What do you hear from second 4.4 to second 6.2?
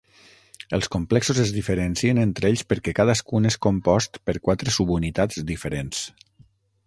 quatre subunitats diferents.